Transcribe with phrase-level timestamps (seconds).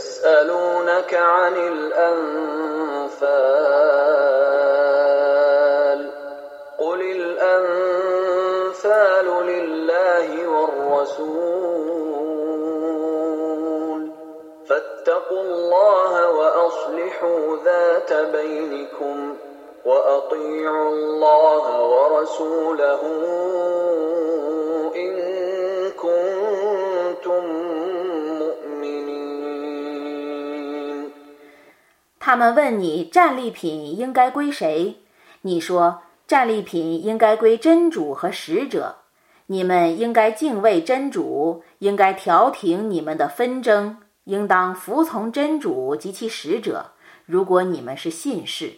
[0.00, 2.40] يسألونك عن الأنفال
[6.78, 8.46] قل الأنفال
[9.46, 11.60] لله والرسول
[14.68, 19.36] فاتقوا الله وأصلحوا ذات بينكم
[19.84, 23.00] وأطيعوا الله ورسوله
[32.30, 35.00] 他们问你战利品应该归谁？
[35.40, 38.98] 你说战利品应该归真主和使者。
[39.46, 46.92] 你们应该敬畏真主，应该调停你们的纷争，应当服从真主及其使者。
[47.26, 48.74] 如果你们是信士。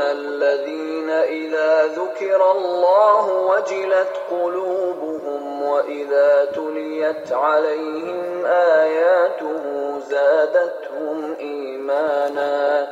[0.00, 12.88] الذين إذا ذكر الله وجلت قلوبهم وإذا تليت عليهم آياته زادتهم إيمانا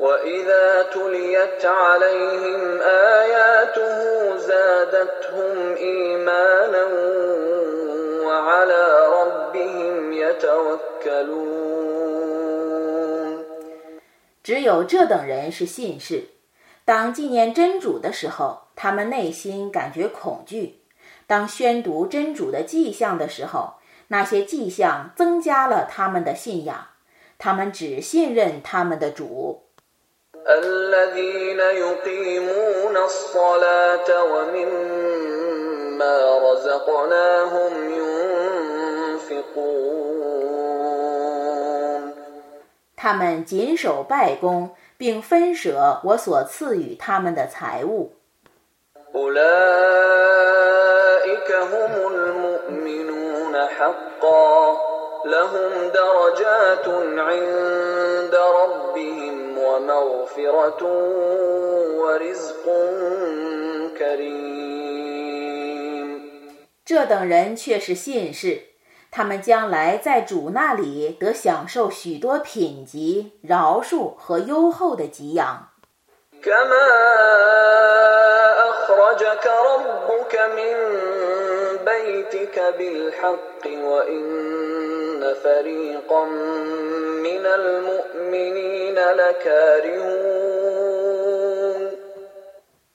[0.00, 6.84] وإذا تليت عليهم آياته زادتهم إيمانا
[8.24, 11.97] وعلى ربهم يتوكلون
[14.48, 16.28] 只有这等人是信士。
[16.86, 20.80] 当纪念真主的时候，他们内心感觉恐惧；
[21.26, 23.74] 当宣读真主的迹象的时候，
[24.06, 26.86] 那些迹象增加了他们的信仰。
[27.36, 29.64] 他们只信任他们的主。
[43.00, 48.16] 他们谨守拜功并分舍我所赐予他们的财物。
[66.84, 68.77] 这等人却是信士。
[69.10, 75.70] 他们将来在主那里得享受许多品级饶恕和优厚的给养。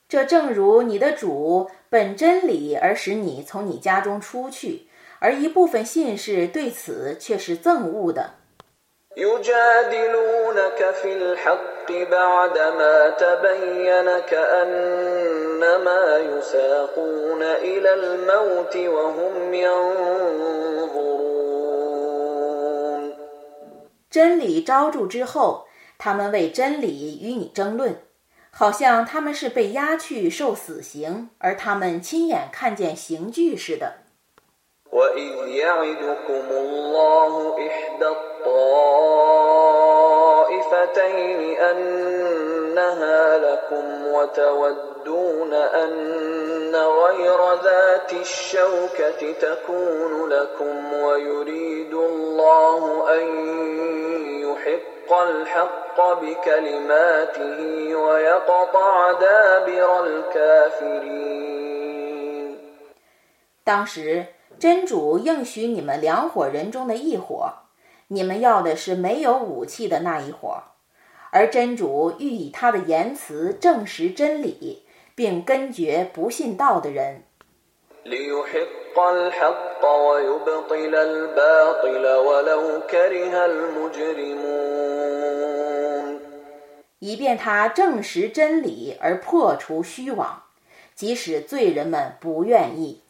[0.08, 4.88] 这正如你的主本真理而使你从你家中出去。
[5.24, 8.32] 而一部分信士对此却是憎恶的。
[24.10, 25.68] 真理昭著之后，
[25.98, 27.96] 他们为真理与你争论，
[28.52, 34.03] 好像他们是被押去受死刑，而他们亲眼看见刑具似的。
[34.94, 39.22] وإذ يعدكم الله إحدى الطائفتين
[41.60, 53.28] أنها لكم وتودون أن غير ذات الشوكة تكون لكم ويريد الله أن
[54.42, 61.44] يحق الحق بكلماته ويقطع دابر الكافرين.
[63.66, 64.28] 当时
[64.64, 67.54] 真主应许你们两伙人中的一伙
[68.08, 70.64] 你们要的是没有武器的那一伙。
[71.32, 74.86] 而真主欲以他的言辞证实真理
[75.16, 77.24] 并根绝不信道的人。
[87.00, 90.44] 以便他证实真理而破除虚妄
[90.96, 93.03] 即使罪人们不愿意。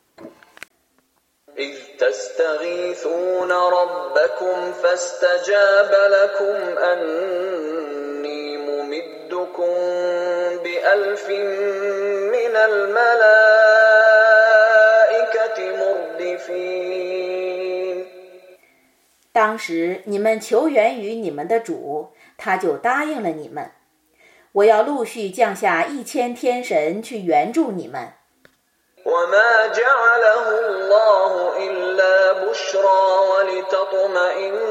[1.58, 9.74] إذ تستغيثون ربكم فاستجاب لكم أني ممدكم
[10.62, 13.18] بألف من الملائكة
[15.76, 16.98] مردفين
[19.32, 23.70] 当时你们求援于你们的主，他就答应了你们。
[24.52, 28.14] 我要陆续降下一千天神去援助你们。
[29.05, 34.63] وما جعله الله إلا بشرى ولتطمئن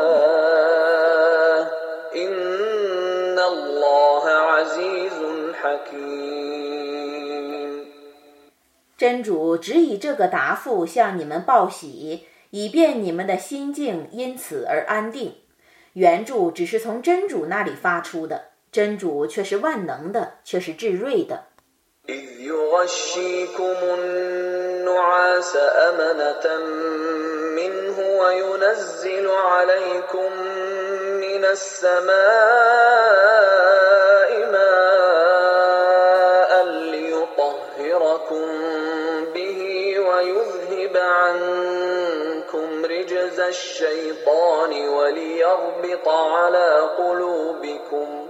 [2.16, 5.20] إن الله عزيز
[5.62, 6.36] حكيم.
[8.98, 15.37] 真主只以这个答复向你们报喜，以便你们的心境因此而安定。
[15.95, 21.45] 援助只是从真主那里发出的，真主却是万能的，却是至睿的。
[22.09, 26.59] إذ يغشيكم النعاس أمنة
[27.55, 30.33] منه وينزل عليكم
[31.21, 32.11] من السماء
[34.53, 38.47] ماء ليطهركم
[39.35, 39.61] به
[39.99, 41.74] ويذهب عنكم رجز
[43.45, 48.27] الشيطان وليربط على قلوبكم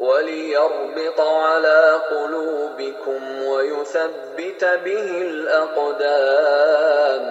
[0.00, 7.22] وليربط على قلوبكم ويثبت به الأقدام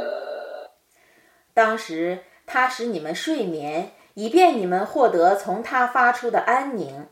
[1.53, 7.07] 当时他使你们睡眠，以便你们获得从他发出的安宁。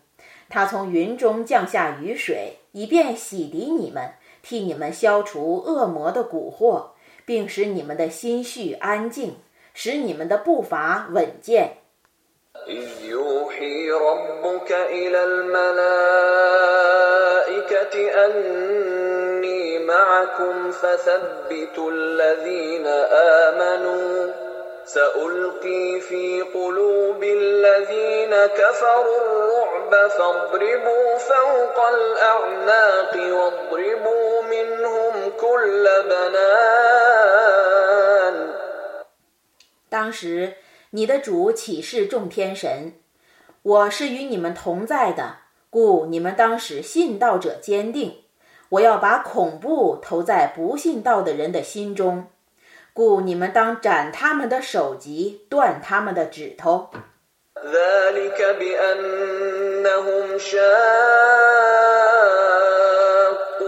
[0.48, 4.14] 他从云中降下雨水，以便洗涤你们，
[4.44, 6.90] 替你们消除恶魔的蛊惑，
[7.26, 9.38] 并使你们的心绪安静，
[9.74, 11.78] 使你们的步伐稳健。
[12.68, 16.36] إذ يوحي ربك إلى الملائكة
[18.26, 22.88] أني معكم فثبتوا الذين
[23.48, 24.34] آمنوا
[24.86, 36.66] سألقي في قلوب الذين كفروا الرعب فاضربوا فوق الأعناق واضربوا منهم كل بنان
[39.90, 40.56] 当时，
[40.92, 45.38] 你的主启示众天神：“我是与你们同在的，
[45.70, 48.24] 故你们当使信道者坚定。
[48.70, 52.28] 我要把恐怖投在不信道的人的心中，
[52.94, 56.90] 故你们当斩他们的首级，断他们的指头。”
[57.56, 60.76] ذلك بأنهم شاقوا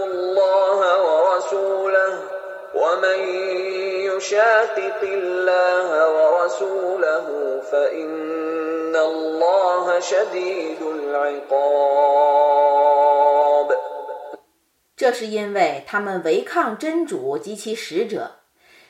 [0.04, 2.12] الله ورسوله
[2.74, 3.18] ومن
[4.22, 7.26] يشاقق الله ورسوله
[7.70, 12.08] فإن الله شديد العقاب
[14.96, 18.30] 这是因为他们违抗真主及其使者，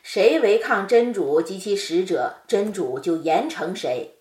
[0.03, 4.15] 谁违抗真主及其使者，真主就严惩谁。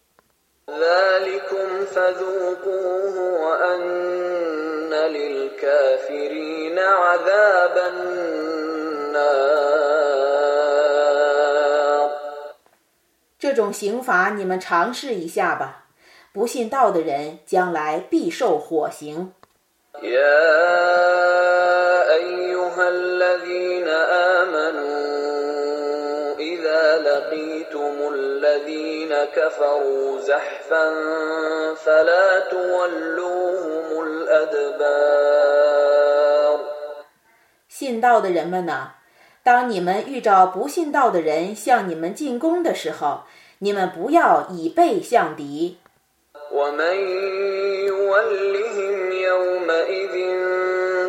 [0.70, 9.18] ذلكم فذوقوه وأن للكافرين عذاب النار
[13.53, 15.85] 这种刑罚你们尝试一下吧。
[16.33, 19.35] 不信道的人将来必受火刑。
[37.69, 38.95] 信道的人们呐
[39.43, 43.25] 当你们遇着不信道的人向你们进攻的时候
[43.62, 45.78] 你们不要以背向敌。
[46.52, 46.96] ومن
[47.86, 50.16] يولهم يومئذ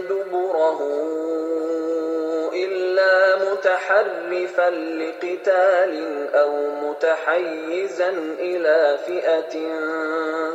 [0.09, 0.81] دبره
[2.55, 5.94] إلا متحرفا لقتال
[6.35, 9.55] أو متحيزا إلى فئة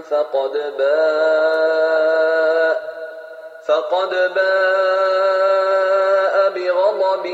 [0.10, 2.84] فقد باء
[3.66, 7.26] فقد باء بغضب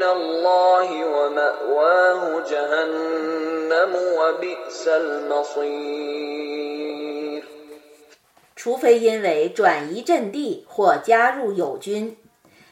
[0.00, 6.26] من الله ومأواه جهنم وبئس المصير
[8.54, 12.16] 除非因为转移阵地或加入友军，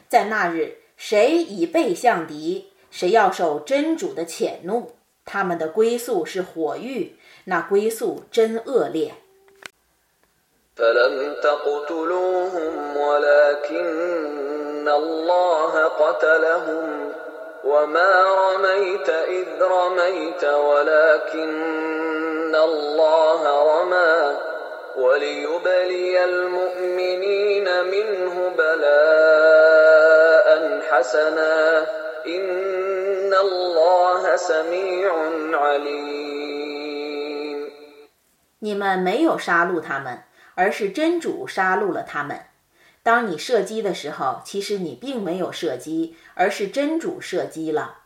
[0.09, 4.91] 在那日，谁以背向敌，谁要受真主的谴怒。
[5.23, 9.13] 他们的归宿是火狱，那归宿真恶劣。
[10.75, 17.08] فلم تقتلوهم ولكن الله قتلهم
[17.63, 24.37] وما رميت إذ رميت ولكن الله رمى
[24.95, 30.47] وليبلي المؤمنين منه بلاء
[30.89, 31.85] حسنا
[32.27, 35.13] إن الله سميع
[35.53, 36.15] عليم
[38.59, 40.23] 你们没有杀戮他们，
[40.55, 42.39] 而是真主杀戮了他们。
[43.10, 48.02] 当你射击的时候，其实你并没有射击，而是真主射击了。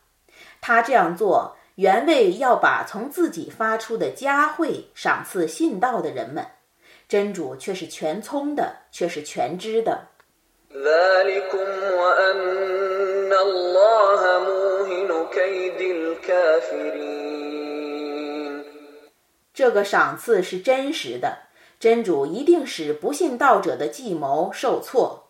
[0.63, 6.47] 他这样做，原为要把从自己发出的佳慧赏赐信道的人们，
[7.07, 10.07] 真主却是全聪的，却是全知的。
[19.53, 21.44] 这个赏赐是真实的。
[21.85, 25.29] 真主一定使不信道者的计谋受挫。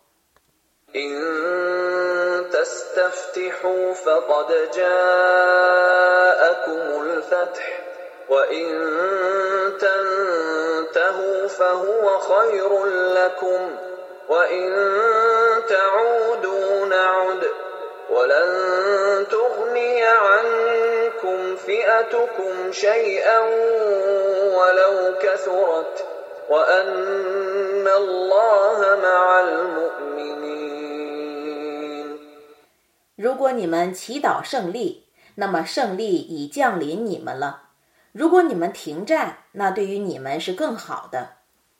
[33.15, 37.69] 如果你们祈祷胜利，那么胜利已降临你们了；
[38.11, 41.37] 如果你们停战，那对于你们是更好的；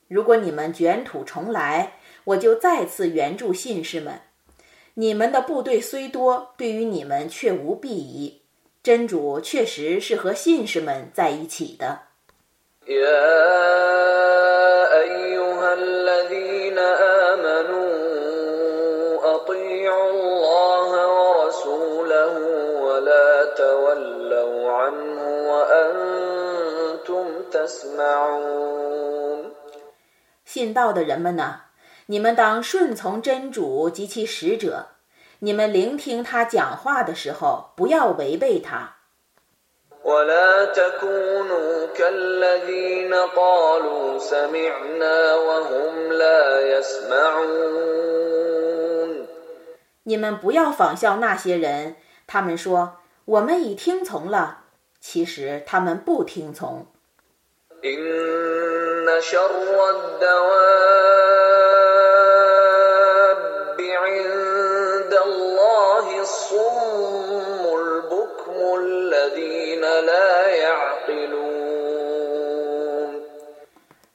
[0.08, 4.20] 如果你们卷土重来，我就再次援助信士们。
[4.94, 8.42] 你们的部队虽多，对于你们却无裨益。
[8.82, 12.02] 真主确实是和信士们在一起的。
[30.44, 31.62] 信道的人们呐，
[32.06, 34.88] 你们当顺从真主及其使者。
[35.40, 38.94] 你们聆听他讲话的时候，不要违背他。
[50.04, 51.96] 你们不要仿效那些人，
[52.26, 54.60] 他们说我们已听从了，
[55.00, 56.86] 其实他们不听从。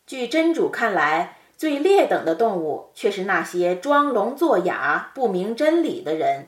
[0.05, 6.47] 据真主看来，最劣等的动物却是那些装聋作哑、不明真理的人。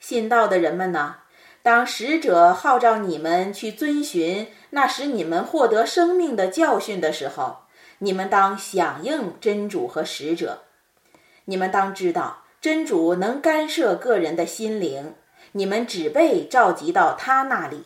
[0.00, 1.16] 信道的人们呐，
[1.62, 7.67] 当使者号召你们去遵循那使你们获得生命的教训的时候，
[7.98, 10.60] 你们当响应真主和使者。
[11.46, 15.14] 你们当知道，真主能干涉个人的心灵，
[15.52, 17.84] 你们只被召集到他那里。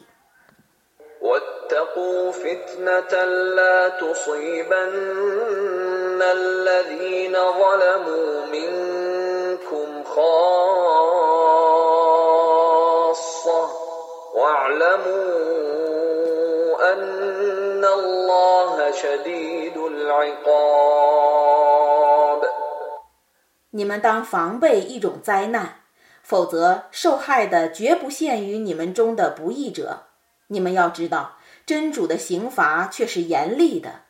[23.70, 25.76] 你们当防备一种灾难，
[26.24, 30.06] 否则受害的绝不限于你们中的不义者。
[30.48, 34.00] 你们要知道，真主的刑罚却是严厉的。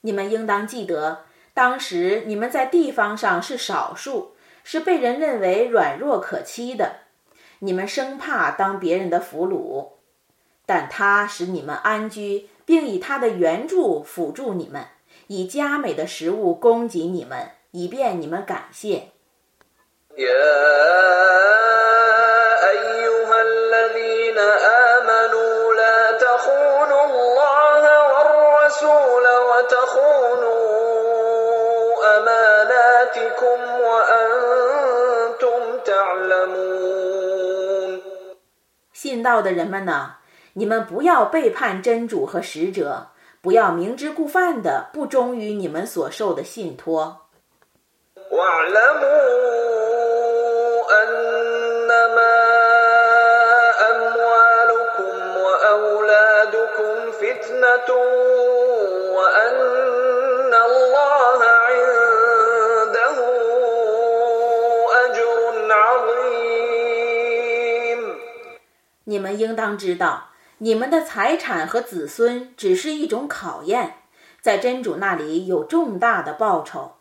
[0.00, 1.18] 你们应当记得，
[1.53, 7.01] 当时你们在地方上是少数，是被人认为软弱可欺的。
[7.59, 9.93] 你们生怕当别人的俘虏，
[10.65, 14.85] 但他使你们安居，并以他的援助辅助你们，
[15.27, 19.09] 以佳美的食物供给你们，以便你们感谢。
[38.91, 40.15] 信道的人们呢
[40.53, 43.09] 你们不要背叛真主和使者
[43.41, 47.27] 不要明知故犯的不忠于你们所受的信托。
[69.33, 73.95] 们应当知道，你们的财产和子孙只是一种考验，
[74.41, 76.91] 在真主那里有重大的报酬。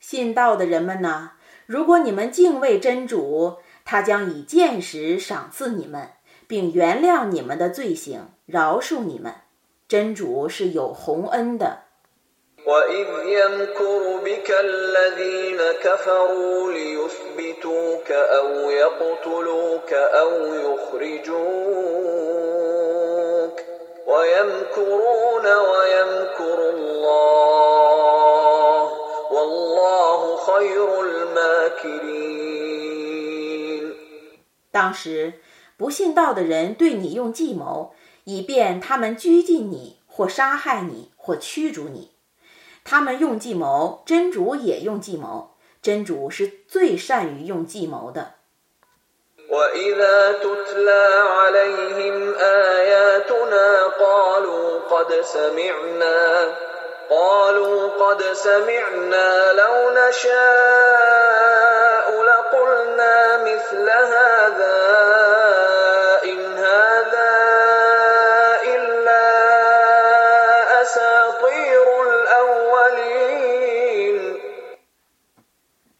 [0.00, 1.32] 信道的人们呐，
[1.66, 6.10] 如果你们敬畏真主，他将以见识赏赐你们，
[6.48, 9.32] 并原谅你们的罪行，饶恕你们。
[9.86, 11.84] 真主是有洪恩的。
[34.72, 35.34] 当时，
[35.76, 37.92] 不信道的人对你用计谋，
[38.24, 42.12] 以便他们拘禁你，或杀害你，或驱逐你。
[42.84, 45.50] 他们用计谋，真主也用计谋。
[45.82, 48.34] 真主是最善于用计谋的。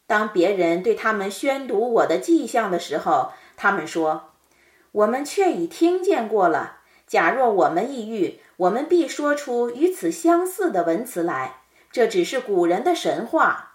[0.08, 4.31] 当别人对他们宣读我的迹象的时候， 他们说
[4.91, 6.79] ：“我们却已听见过了。
[7.07, 11.61] 假若我们抑郁，我们必说出与此相似的文词来。
[11.93, 13.73] 这只是古人的神话。”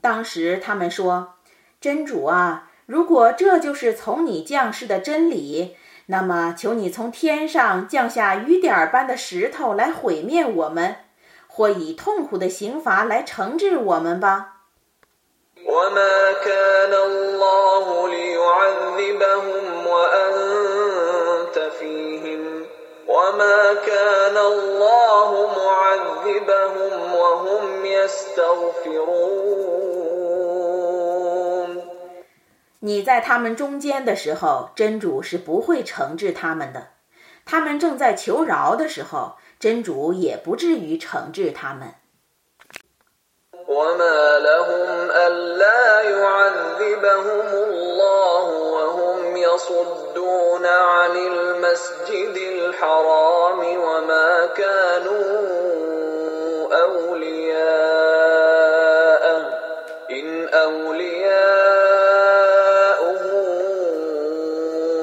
[0.00, 1.34] 当时他们说
[1.80, 10.96] ：“真主啊，如果这就是从你降世的真理，那么求你从天上降下雨点般的石头来毁灭我们，
[11.46, 14.54] 或以痛苦的刑罚来惩治我们吧。”
[32.80, 36.90] 你在他们中间的时候，真主是不会惩治他们的；
[37.46, 41.94] 他们正在求饶的时候，真主也不至于惩治他们。
[43.78, 55.48] وما لهم ألا يعذبهم الله وهم يصدون عن المسجد الحرام وما كانوا
[56.82, 57.68] أولياء
[60.10, 61.98] إن أولياءه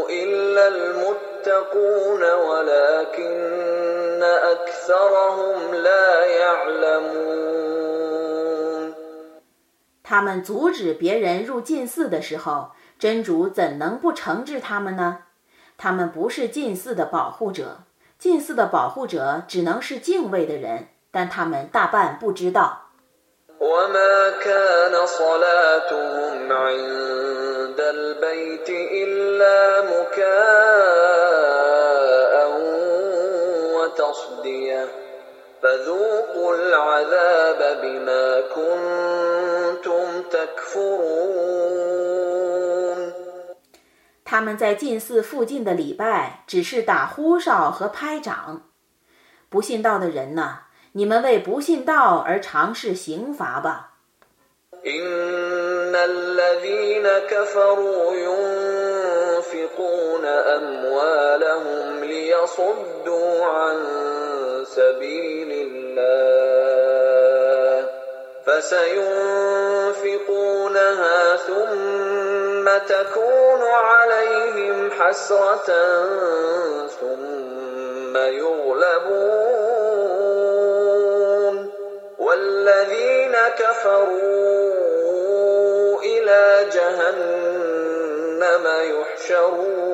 [0.09, 7.74] إلا المتقون ولكن أكثرهم لا يعلمون
[10.07, 15.23] 他们阻止别人入禁寺的时候，真主怎能不惩治他们呢？
[15.79, 17.79] 他们不是禁寺的保护者，
[18.19, 22.83] 禁寺的保护者只能是敬畏的人，但他们大半不知道。
[44.24, 48.70] 他们在禁寺附近的礼拜，只是打呼哨和拍掌。
[49.48, 53.88] 不信道的人呐，你们为不信道而尝试刑罚吧。
[54.82, 60.24] إن الذين كفروا ينفقون
[60.56, 63.76] أموالهم ليصدوا عن
[64.64, 66.63] سبيل الله
[68.46, 69.96] فسينفقونها
[71.36, 75.68] ثم تكون عليهم حسرة
[77.00, 79.60] ثم يغلبون
[82.18, 84.80] والذين كفروا
[86.02, 89.90] إلى جهنم يحشرون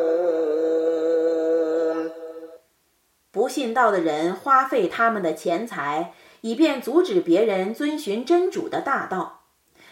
[3.32, 9.42] 不信道的人花费他们的钱财， 以便阻止别人遵循真主的大道。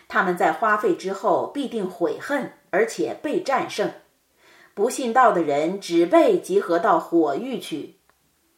[0.08, 3.90] 他们在花费之后必定悔恨，而且被战胜。
[4.74, 7.96] 不信道的人只被集合到火域去。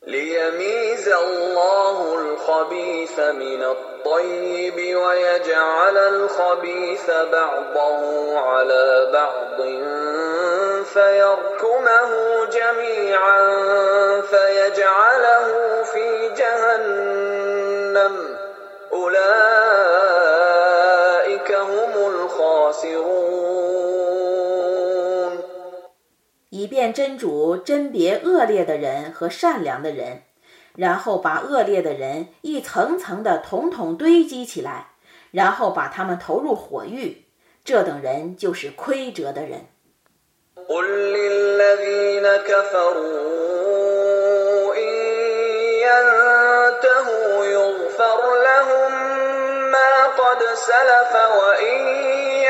[0.07, 9.59] ليميز الله الخبيث من الطيب ويجعل الخبيث بعضه على بعض
[10.85, 12.11] فيركمه
[12.47, 13.41] جميعا
[14.31, 15.49] فيجعله
[15.83, 17.60] في جهنم
[18.93, 19.43] أولئك
[21.53, 23.47] هم الخاسرون
[26.51, 30.23] 以便真主甄别恶劣的人和善良的人，
[30.75, 34.93] 然后把恶劣的人一层层的统统堆积起来，
[35.31, 37.25] 然后把他们投入火域。
[37.65, 39.67] 这等人就是亏折的人。
[40.69, 43.05] قل للذين كفروا
[44.75, 44.93] إن
[45.87, 47.20] ينتهوا
[47.91, 48.91] يغفر لهم
[49.71, 49.93] ما
[50.23, 51.79] قد سلف وإن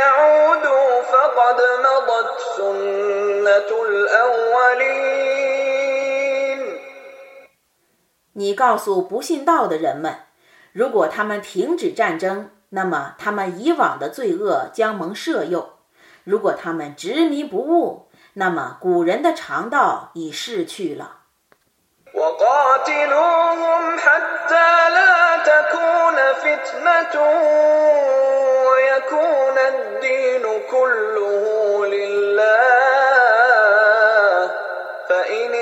[0.01, 5.17] يعودوا فقد مضت سنة الأولين
[8.35, 10.15] 你告诉不信道的人们，
[10.73, 15.71] 如果他们停止战争，那么他们以往的罪恶将蒙赦宥；
[16.25, 21.20] 如果他们执迷不悟，那么古人的长道已逝去了。
[22.22, 27.16] وقاتلوهم حتى لا تكون فتنة
[28.72, 32.52] ويكون الدين كله لله.
[35.10, 35.54] فإن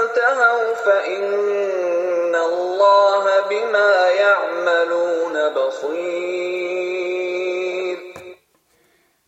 [0.00, 6.67] انتهوا فإن الله بما يعملون بصير.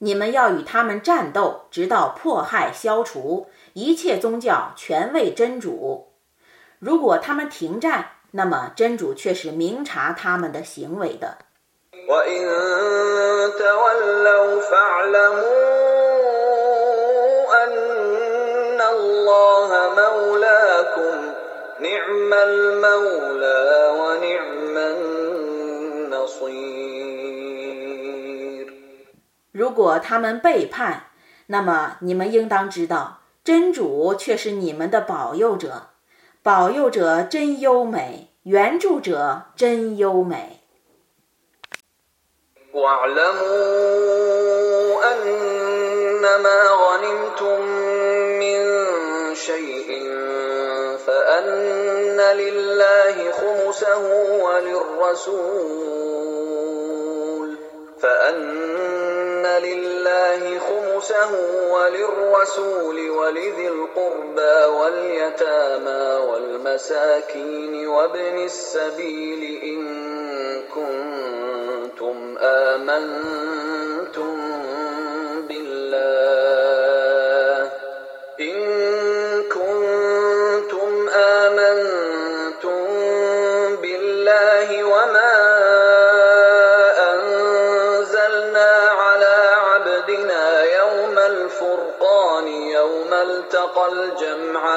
[0.02, 6.08] 你们要与他们战斗，直到迫害消除，一切宗教全为真主。
[6.78, 11.36] 如果他们停战，那么真主却是明察他们的行为的。
[29.52, 31.06] 如果他们背叛，
[31.46, 35.88] 那么你们应当知道，真主却是你们的保佑者，
[36.42, 40.60] 保佑者真优美，援助者真优美。
[58.02, 61.30] فأن لله خمسه
[61.72, 69.82] وللرسول ولذي القربى واليتامى والمساكين وابن السبيل إن
[70.74, 74.40] كنتم آمنتم
[88.29, 89.35] أنزلنا على
[89.67, 94.73] عبدنا يوم الفرقان يوم التقى الجمعان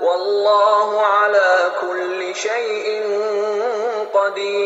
[0.00, 2.86] والله على كل شيء
[4.12, 4.58] قدير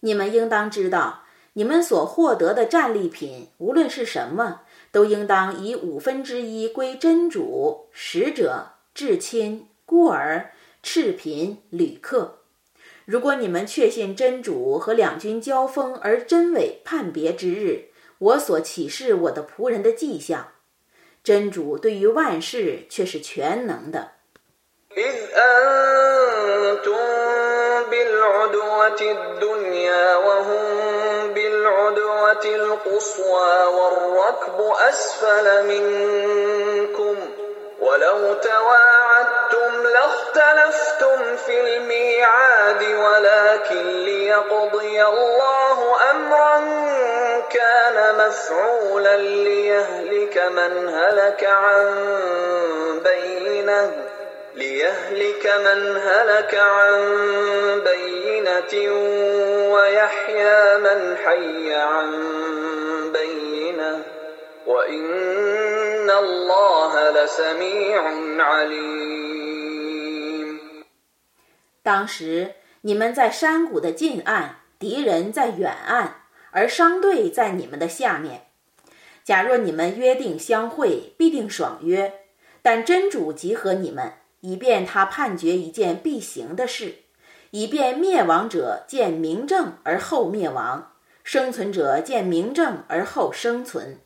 [0.00, 4.60] 你们应当知道，你们所获得的战利品，无论是什么，
[4.92, 10.52] 都应当以五分之一归真主、使者、至亲、孤儿、
[10.84, 12.36] 赤贫、旅客。
[13.05, 20.47] 如果你们确信真主和两军交锋而真伪判别之日，我所启示我的仆人的迹象，
[21.23, 24.11] 真主对于万事却是全能的。
[37.81, 46.59] ولو تواعدتم لاختلفتم في الميعاد ولكن ليقضي الله أمرا
[47.49, 51.95] كان مفعولا ليهلك من هلك عن
[53.03, 53.91] بينة
[54.55, 57.01] ليهلك من هلك عن
[57.85, 58.93] بينة
[59.73, 62.11] ويحيى من حي عن
[63.13, 64.20] بينة.
[71.83, 76.11] 当时你们在山谷的近岸，敌人在远岸，
[76.51, 78.47] 而商队在你们的下面。
[79.23, 82.11] 假若你们约定相会，必定爽约；
[82.61, 86.95] 但真主集合你们，以便他判决一件必行的事，
[87.51, 90.93] 以便灭亡者见明证而后灭亡，
[91.23, 93.99] 生存者见明证而后生存。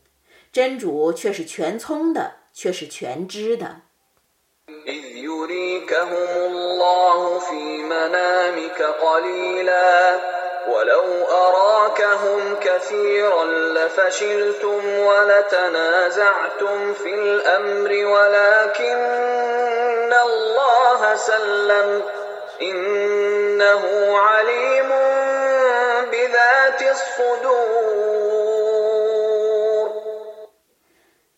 [0.54, 3.82] 真主却是全聪的，却是全知的。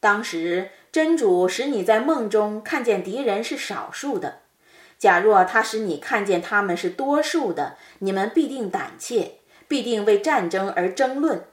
[0.07, 4.39] 当时真主使你在梦中看见敌人是少数的，
[4.97, 11.43] 假若他使你看见他们是多数的，你们必定胆怯，必定为战争而争论。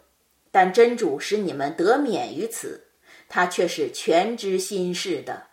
[0.52, 2.84] 但真主使你们得免于此，
[3.28, 5.48] 他却是全知心事的。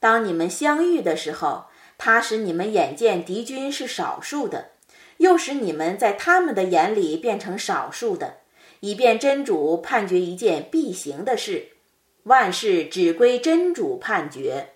[0.00, 1.66] 当你们相遇的时候，
[1.98, 4.70] 他使你们眼见敌军是少数的，
[5.18, 8.39] 又使你们在他们的眼里变成少数的，
[8.80, 11.68] 以便真主判决一件必行的事。
[12.24, 14.68] 万事只归真主判决。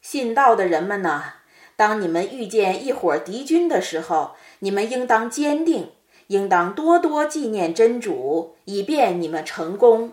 [0.00, 1.34] 信道的人们呐，
[1.76, 5.92] 当你们遇见一伙敌军的时候，你们应当坚定，
[6.28, 10.12] 应当多多纪念真主，以便你们成功。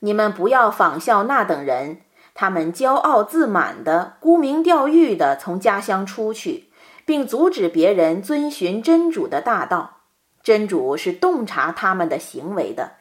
[0.00, 2.00] 你们不要仿效那等人，
[2.34, 6.70] 他们骄傲自满的、沽名钓誉的从家乡出去，
[7.04, 9.98] 并阻止别人遵循真主的大道。
[10.42, 12.99] 真主是洞察他们的行为的。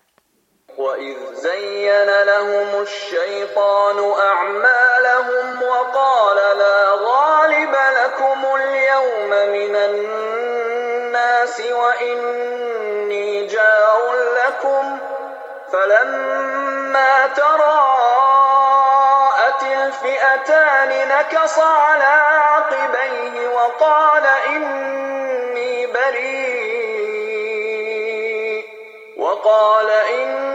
[0.77, 14.13] وإذ زين لهم الشيطان أعمالهم وقال لا غالب لكم اليوم من الناس وإني جار
[14.45, 14.97] لكم
[15.73, 18.69] فلما تراءت
[19.63, 26.69] الفئتان نكص على عقبيه وقال إني بريء
[29.17, 30.48] وقال إني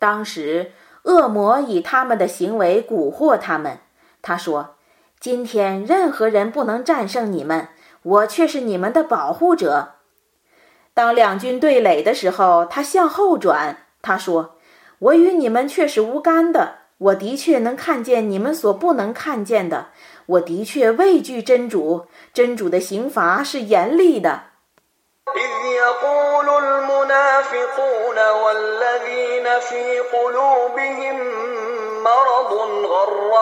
[0.00, 3.80] 当时，恶魔以他们的行为蛊惑他们。
[4.22, 4.76] 他说
[5.20, 7.68] ：“今天任何人不能战胜你们，
[8.02, 9.96] 我却是你们的保护者。”
[10.94, 13.76] 当两军对垒的时候，他向后转。
[14.00, 14.56] 他说
[14.98, 16.78] ：“我与你们却是无干的。
[16.96, 19.88] 我的确能看见你们所不能看见的。
[20.24, 24.44] 我的确畏惧真主，真主的刑罚是严厉的。”
[25.35, 31.17] إذ يقول المنافقون والذين في قلوبهم
[32.03, 32.53] مرض
[32.85, 33.33] غر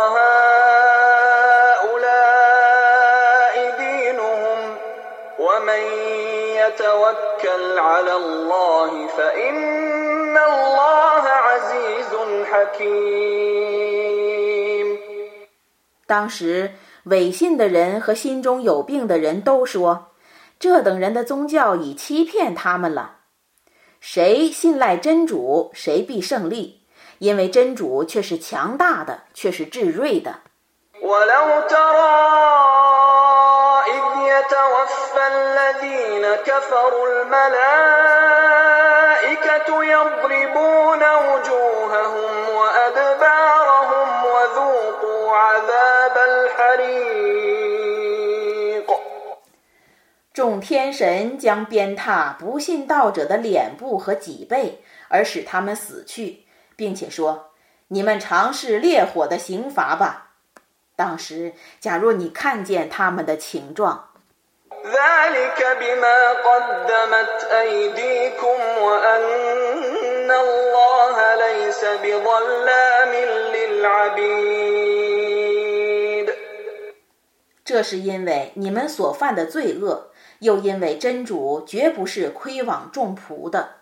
[2.13, 4.78] هؤلاء دينهم
[5.39, 5.84] ومن
[6.62, 12.12] يتوكل على الله فإن الله عزيز
[12.52, 13.84] حكيم
[16.06, 16.72] 当时，
[17.06, 20.07] 伪信的人和心中有病的人都说。
[20.59, 23.18] 这等人的宗教已欺骗他们了。
[24.01, 26.83] 谁信赖真主，谁必胜利，
[27.18, 30.40] 因为真主却是强大的，却是至睿的。
[50.38, 56.44] 众天神将鞭挞不信道者的脸部和脊背，而使他们死去，
[56.77, 57.51] 并且说
[57.90, 60.35] ：“你们尝试烈火的刑罚吧。”
[60.94, 64.11] 当时，假若你看见他们的情状，
[77.64, 80.08] 这是因为你们所犯的罪恶。
[80.40, 83.79] 又因为真主绝不是亏枉众仆的。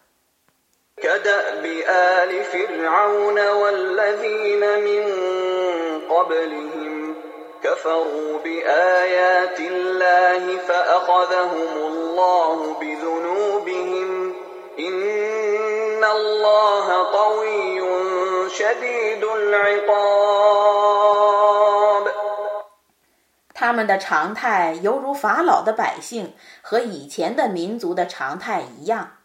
[23.58, 29.16] 他们的常态犹如法老的百姓和以前的民族的常态一样，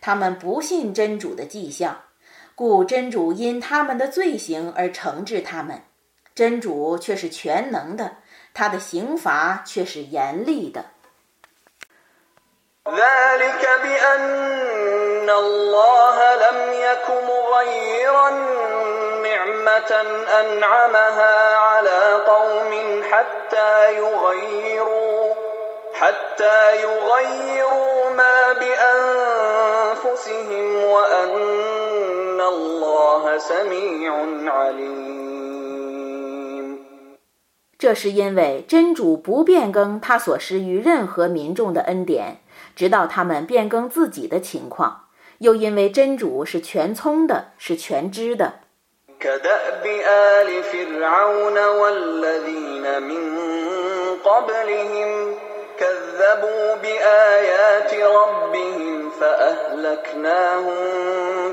[0.00, 2.00] 他们不信真主的迹象，
[2.54, 5.82] 故真主因他们的罪行而惩治他们。
[6.34, 8.16] 真主却是全能的，
[8.54, 10.86] 他的刑罚却是严厉的。
[37.78, 42.40] 这是因为真主不变更他所施于任何民众的恩典，
[42.74, 48.65] 直到他们变更自己的情况；又因为真主是全聪的，是全知的。
[49.20, 53.46] كدأب آل فرعون والذين من
[54.24, 55.38] قبلهم
[55.78, 60.76] كذبوا بآيات ربهم فأهلكناهم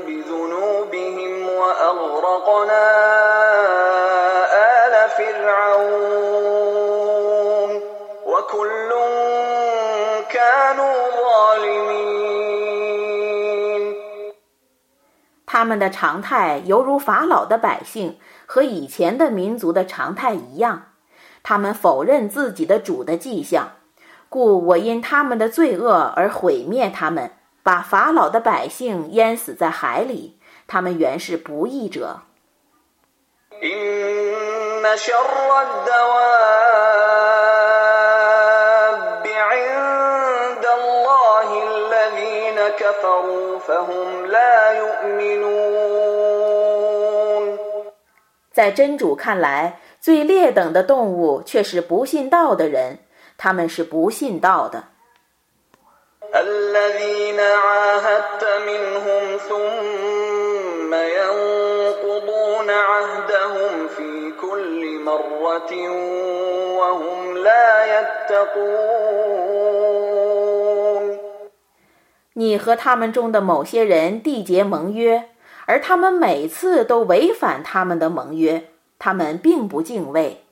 [0.00, 2.90] بذنوبهم وأغرقنا
[4.86, 6.43] آل فرعون.
[15.54, 20.86] 他们的常态犹如法老的百姓和以前的民族的常态一样，
[21.44, 23.68] 他们否认自己的主的迹象，
[24.28, 27.30] 故我因他们的罪恶而毁灭他们，
[27.62, 30.40] 把法老的百姓淹死在海里。
[30.66, 32.22] 他们原是不义者。
[48.54, 53.00] 在真主看来，最劣等的动物却是不信道的人，
[53.36, 54.84] 他们是不信道的。
[72.36, 75.28] 你和他们中的某些人缔结盟约，
[75.66, 80.44] 而他们每次都违反他们的盟约他们并不敬畏。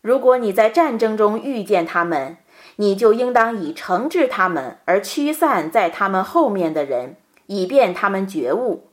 [0.00, 2.38] 如果你在战争中遇见他们
[2.76, 7.16] 你就应当以惩治他们而驱散在他们后面的人
[7.46, 8.87] 以便他们觉悟。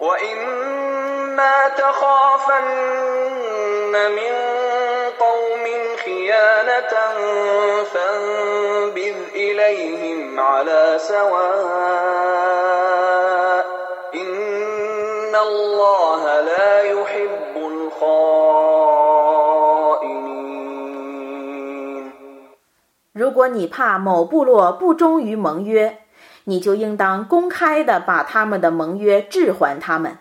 [0.00, 2.64] وإما تخافن
[3.92, 4.32] من
[5.20, 5.64] قوم
[6.04, 6.94] خيانة
[7.84, 12.32] فانبذ إليهم على سواء
[14.14, 18.52] إن الله لا يحب الخائنين
[23.14, 25.98] 如果你怕某部落不忠于盟约，
[26.49, 30.19] 你就应当公开的把他们的盟约置还他们。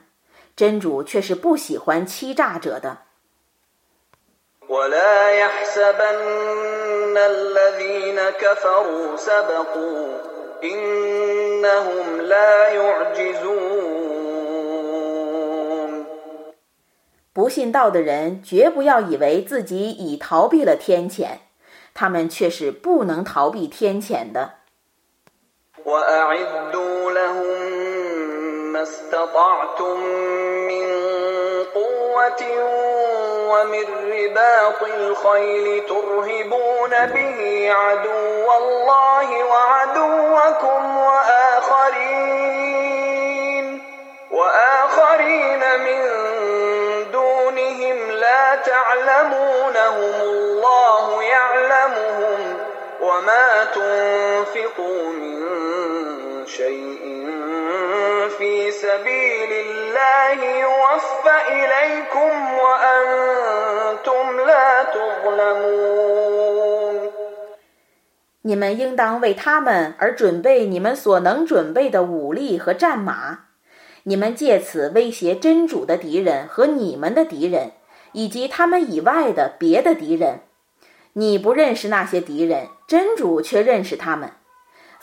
[0.56, 2.98] 真主却是不喜欢欺诈者的。
[17.32, 21.38] 不信道的人绝不要以为自己已逃避了天谴，
[21.94, 24.54] 他们却是不能逃避天谴的。
[25.86, 27.86] وأعدوا لهم
[28.72, 30.00] ما استطعتم
[30.66, 30.86] من
[31.74, 32.42] قوة
[33.50, 42.46] ومن رباط الخيل ترهبون به عدو الله وعدوكم وآخرين
[44.30, 46.02] وآخرين من
[47.12, 52.58] دونهم لا تعلمونهم الله يعلمهم
[53.00, 55.35] وما تنفقوا من
[68.42, 73.40] 你们应当为他们而准备你们所能准备的武力和战马，
[74.04, 77.72] 你们借此威胁真主的敌人和你们的敌人，
[78.12, 80.40] 以及他们以外的别的敌人。
[81.12, 84.30] 你不认识那些敌人，真主却认识他们。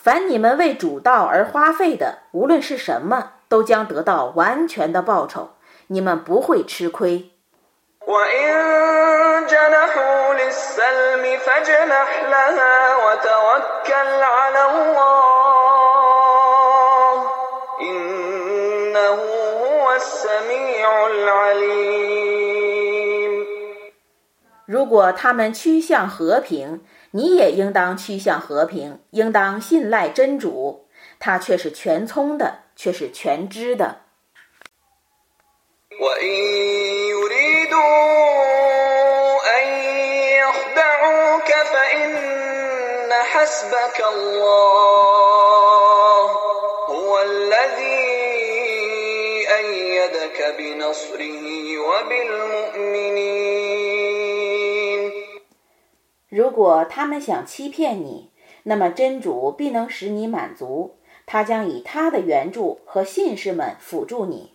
[0.03, 5.51] 凡你们为主道而花费的，无论是什么，都将得到完全的报酬，
[5.87, 7.31] 你们不会吃亏。
[24.65, 30.87] 如果他们趋向和平，你也应当趋向和平，应当信赖真主，
[31.19, 34.03] 他却是全聪的，却是全知的。
[56.35, 58.31] 如果他们想欺骗你，
[58.63, 64.51] 那么真主必能使你满足，他将以他的援助和信士们辅助你。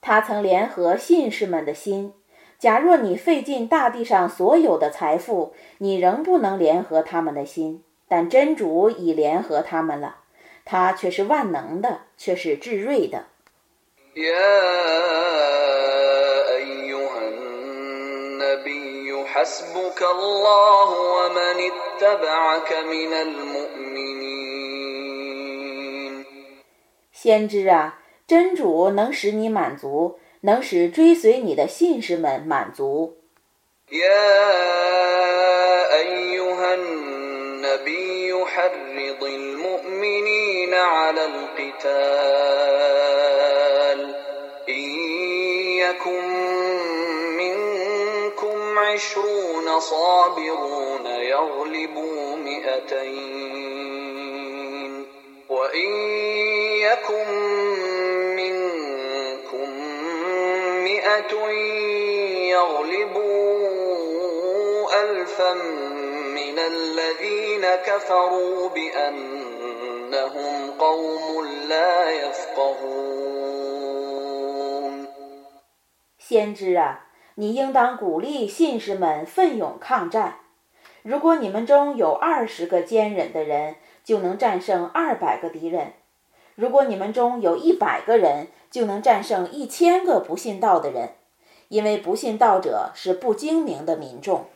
[0.00, 2.12] 他曾联合信士们的心。
[2.58, 10.16] 假若你费尽大地上所有的财富，你仍不能联合他们的心，但真主已联合他们了。
[10.64, 13.26] 他却是万能的，却是至睿的。
[27.12, 33.16] 先知啊，真主能使你满足，能使追随你的信士们满足。
[76.17, 77.06] 先知啊，
[77.40, 80.40] 你应当鼓励信士们奋勇抗战。
[81.02, 85.92] 如果你们中有二十个坚忍的人，就能战胜二百个敌人；
[86.56, 91.10] 如果你们中有一百个人，就能战胜一千个不信道的人，
[91.68, 94.46] 因为不信道者是不精明的民众。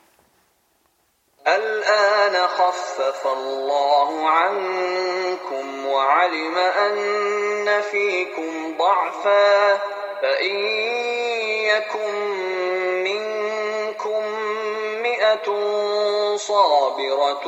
[16.36, 17.46] صابرة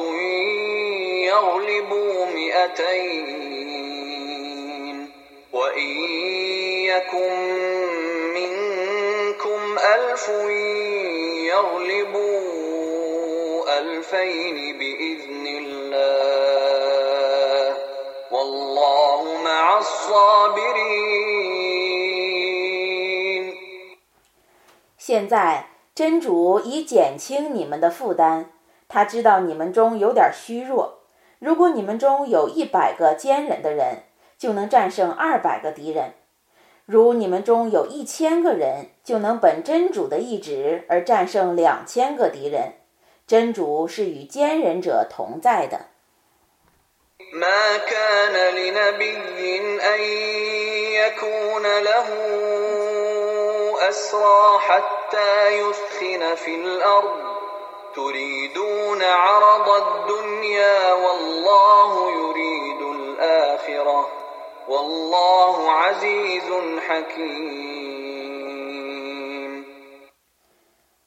[1.25, 3.75] يغلبوا مئتين
[5.53, 5.91] وإن
[6.85, 7.35] يكن
[8.35, 10.29] منكم ألف
[11.53, 12.45] يغلبوا
[13.79, 16.17] ألفين بإذن الله
[18.31, 21.25] والله مع الصابرين
[24.99, 28.47] 现在真主已减轻你们的负担，
[28.89, 31.03] 他知道你们中有点虚弱。
[31.39, 34.03] 如果你们中有一百个坚忍的人，
[34.37, 36.15] 就能战胜二百个敌人。
[36.85, 42.73] 如你们中有一千个人，就能本真主的意志而战胜两千个敌人。
[43.27, 45.87] 真主是与坚忍者同在的。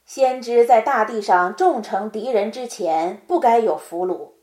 [0.06, 4.34] 先知在大地上众成敌人之前，不该有俘虏。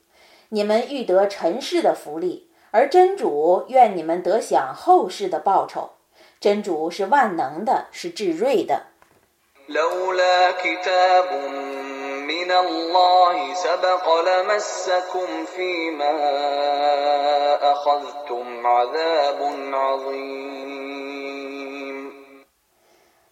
[0.50, 5.93] 你们欲得尘世的福利，而真主愿你们得享后世的报酬。
[6.44, 8.82] 真主是万能的，是至睿的。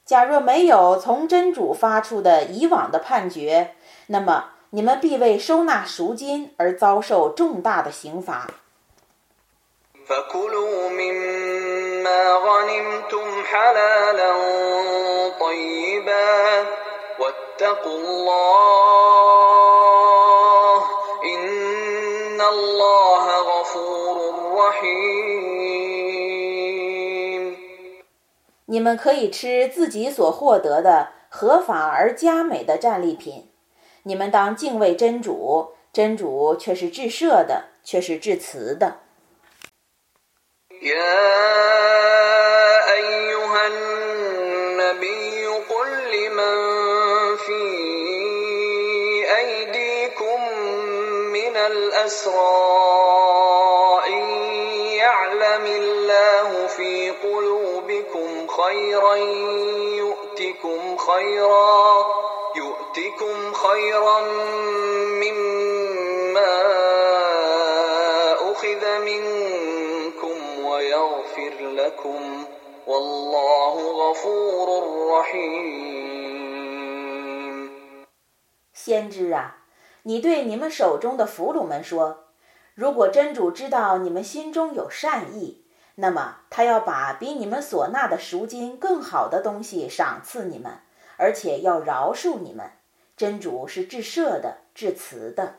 [0.06, 3.74] 假若没有从真主发出的以往的判决，
[4.06, 8.48] 那么你们必为收纳赎金而遭受重大的刑罚。
[28.66, 33.50] 你们可以吃自己所获得的合法而佳美的战利品。
[34.04, 38.96] 你们当敬畏真主，真主却是至赦的，却是至慈的。
[40.82, 41.32] يا
[42.92, 46.56] أيها النبي قل لمن
[47.36, 47.62] في
[49.38, 50.58] أيديكم
[51.32, 52.32] من الأسرى
[54.08, 54.28] إن
[54.98, 59.14] يعلم الله في قلوبكم خيرا
[59.96, 62.06] يؤتكم خيرا
[62.56, 64.20] يؤتكم خيرا
[78.72, 79.58] 先知啊，
[80.02, 82.24] 你对你们手中的俘虏们说：
[82.74, 85.64] 如果真主知道你们心中有善意，
[85.94, 90.80] 那么他要把比你们所纳的赎金更好的东西赏赐你们，
[91.16, 92.72] 而且要饶恕你们。
[93.16, 95.58] 真主是至赦的、至慈的。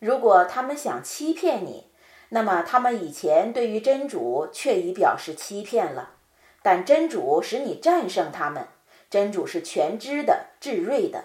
[0.00, 1.90] 如果他们想欺骗你，
[2.30, 6.14] 那么他们以前对于真主却已表示欺骗了。
[6.62, 8.68] 但真主使你战胜他们，
[9.08, 11.24] 真主是全知的、至睿的。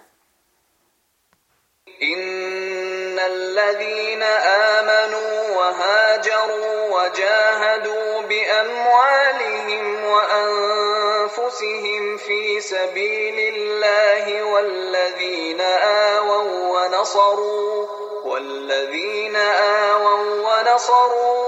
[3.27, 11.73] الذين آمنوا وهاجروا وجاهدوا بأموالهم وأنفسهم
[12.17, 17.87] في سبيل الله والذين آووا ونصروا
[18.25, 21.43] والذين آووا ونصروا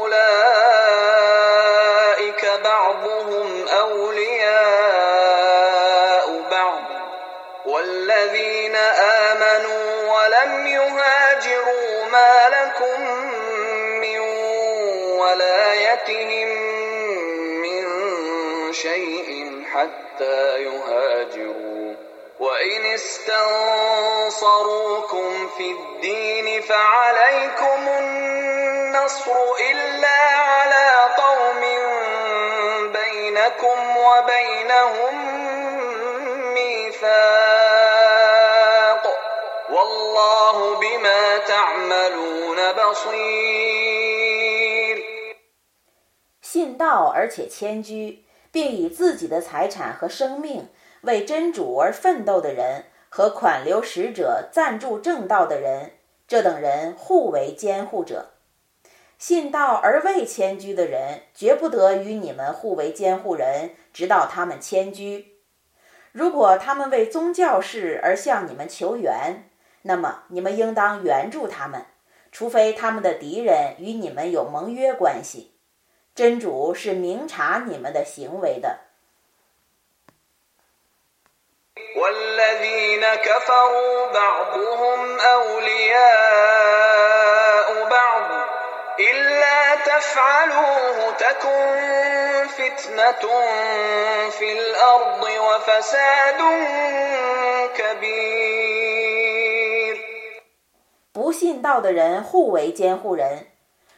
[0.00, 1.05] أولئك
[15.96, 16.48] يأتهم
[17.62, 17.84] من
[18.72, 21.94] شيء حتى يهاجروا.
[22.40, 23.56] وإن استنصروكم
[25.48, 29.32] في الدين فعليكم النصر
[29.70, 31.60] إلا على قوم
[32.92, 35.14] بينكم وبينهم
[36.54, 37.06] ميثاق
[39.70, 44.35] والله بما تعملون بصير
[46.56, 50.70] 信道而且谦居，并以自己的财产和生命
[51.02, 55.90] 为真主而奋斗的人，和款留使者赞助正道的人，
[56.26, 58.30] 这等人互为监护者。
[59.18, 65.34] 信道而未迁居的人，绝不得与你们互为监护人，直到他们迁居。
[66.12, 69.50] 如果他们为宗教事而向你们求援，
[69.82, 71.84] 那么你们应当援助他们，
[72.32, 75.52] 除非他们的敌人与你们有盟约关系。
[76.16, 78.78] 真主是明察你们的行为的。
[101.12, 103.55] 不信道的人互为监护人。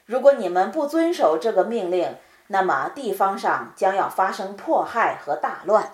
[0.08, 5.92] 如果你们不遵守这个命令，那么地方上将要发生迫害和大乱。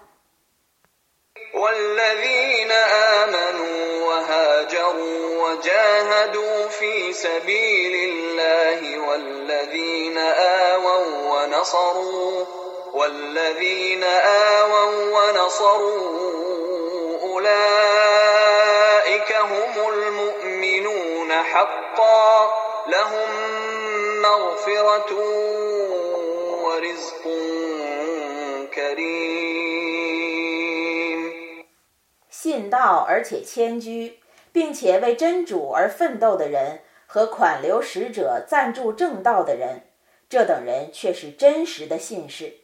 [32.31, 34.19] 信道而且谦居，
[34.51, 39.91] 并且为真主而奋斗的人和款留使者赞助正道的人，
[40.31, 42.55] 这等人却是真实的信士，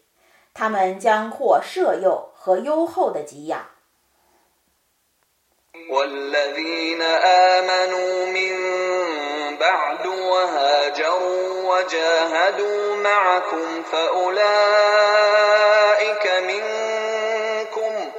[0.54, 3.68] 他们将获赦宥和优厚的给养。
[9.70, 14.32] بعد وهاجروا وجاهدوا معكم فأولئك
[16.42, 18.10] منكم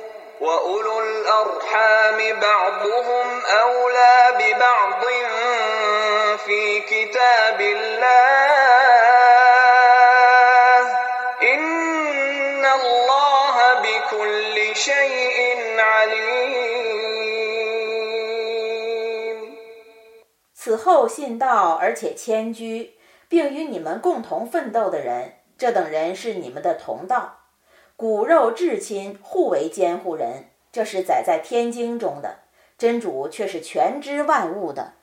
[0.41, 5.03] وأولو الأرحام بعضهم أولى ببعض
[6.45, 8.00] في كتاب الله
[20.83, 22.95] 后信道而且谦居，
[23.29, 27.37] 并与你们共同奋斗的人，这等人是你们的同道，
[27.95, 30.45] 骨肉至亲，互为监护人。
[30.71, 32.39] 这是载在天经中的，
[32.77, 34.93] 真主却是全知万物的。